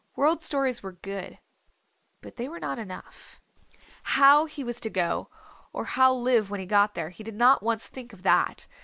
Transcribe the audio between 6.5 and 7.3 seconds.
he got there he